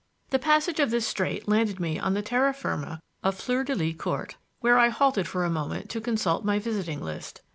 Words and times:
The 0.31 0.39
passage 0.39 0.79
of 0.79 0.89
this 0.89 1.05
strait 1.07 1.47
landed 1.47 1.79
me 1.79 1.99
on 1.99 2.15
the 2.15 2.23
terra 2.23 2.55
firma 2.55 3.01
of 3.21 3.35
Fleur 3.35 3.63
de 3.63 3.75
Lys 3.75 3.95
Court, 3.99 4.35
where 4.59 4.79
I 4.79 4.89
halted 4.89 5.27
for 5.27 5.43
a 5.43 5.49
moment 5.51 5.91
to 5.91 6.01
consult 6.01 6.43
my 6.43 6.57
visiting 6.57 7.03
list. 7.03 7.43